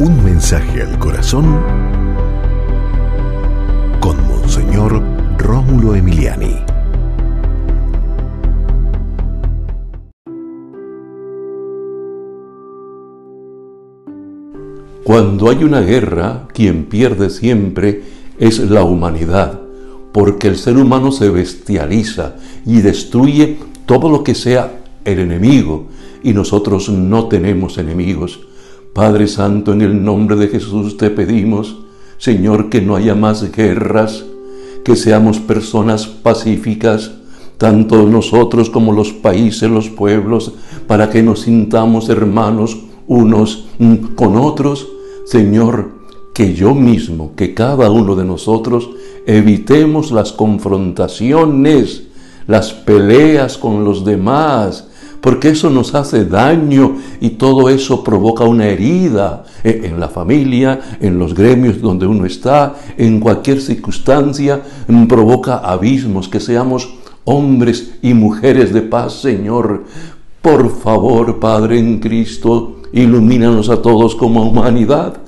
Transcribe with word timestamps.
Un 0.00 0.24
mensaje 0.24 0.80
al 0.80 0.98
corazón 0.98 1.60
con 4.00 4.16
Monseñor 4.26 5.02
Rómulo 5.36 5.94
Emiliani. 5.94 6.56
Cuando 15.04 15.50
hay 15.50 15.64
una 15.64 15.82
guerra, 15.82 16.48
quien 16.54 16.86
pierde 16.86 17.28
siempre 17.28 18.02
es 18.38 18.58
la 18.70 18.84
humanidad, 18.84 19.60
porque 20.14 20.48
el 20.48 20.56
ser 20.56 20.78
humano 20.78 21.12
se 21.12 21.28
bestializa 21.28 22.36
y 22.64 22.80
destruye 22.80 23.58
todo 23.84 24.08
lo 24.08 24.24
que 24.24 24.34
sea 24.34 24.80
el 25.04 25.18
enemigo, 25.18 25.88
y 26.22 26.32
nosotros 26.32 26.88
no 26.88 27.28
tenemos 27.28 27.76
enemigos. 27.76 28.46
Padre 28.92 29.28
Santo, 29.28 29.72
en 29.72 29.82
el 29.82 30.02
nombre 30.04 30.36
de 30.36 30.48
Jesús 30.48 30.96
te 30.96 31.10
pedimos, 31.10 31.76
Señor, 32.18 32.68
que 32.68 32.80
no 32.80 32.96
haya 32.96 33.14
más 33.14 33.52
guerras, 33.52 34.24
que 34.84 34.96
seamos 34.96 35.38
personas 35.38 36.06
pacíficas, 36.06 37.12
tanto 37.56 38.06
nosotros 38.06 38.68
como 38.68 38.92
los 38.92 39.12
países, 39.12 39.70
los 39.70 39.88
pueblos, 39.88 40.52
para 40.86 41.08
que 41.08 41.22
nos 41.22 41.42
sintamos 41.42 42.08
hermanos 42.08 42.78
unos 43.06 43.66
con 44.16 44.36
otros. 44.36 44.88
Señor, 45.24 45.92
que 46.34 46.54
yo 46.54 46.74
mismo, 46.74 47.34
que 47.36 47.54
cada 47.54 47.90
uno 47.90 48.16
de 48.16 48.24
nosotros 48.24 48.90
evitemos 49.26 50.10
las 50.10 50.32
confrontaciones, 50.32 52.04
las 52.46 52.72
peleas 52.72 53.56
con 53.56 53.84
los 53.84 54.04
demás, 54.04 54.88
porque 55.20 55.50
eso 55.50 55.70
nos 55.70 55.94
hace 55.94 56.24
daño 56.24 56.96
y 57.20 57.30
todo 57.30 57.68
eso 57.68 58.02
provoca 58.02 58.44
una 58.44 58.66
herida 58.66 59.44
en 59.64 60.00
la 60.00 60.08
familia, 60.08 60.80
en 61.00 61.18
los 61.18 61.34
gremios 61.34 61.80
donde 61.80 62.06
uno 62.06 62.24
está, 62.24 62.74
en 62.96 63.20
cualquier 63.20 63.60
circunstancia, 63.60 64.62
provoca 65.08 65.58
abismos, 65.58 66.28
que 66.28 66.40
seamos 66.40 66.88
hombres 67.24 67.98
y 68.02 68.14
mujeres 68.14 68.72
de 68.72 68.82
paz, 68.82 69.20
Señor. 69.20 69.84
Por 70.40 70.70
favor, 70.70 71.38
Padre 71.38 71.78
en 71.78 71.98
Cristo, 72.00 72.76
ilumínanos 72.92 73.68
a 73.68 73.82
todos 73.82 74.14
como 74.14 74.42
humanidad 74.42 75.18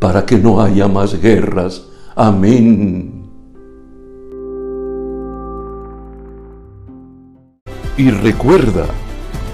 para 0.00 0.24
que 0.24 0.38
no 0.38 0.60
haya 0.60 0.88
más 0.88 1.20
guerras. 1.20 1.82
Amén. 2.16 3.24
Y 7.96 8.10
recuerda, 8.10 8.86